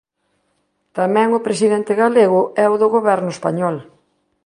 [0.97, 3.75] Tamén o presidente galego e o do Goberno español.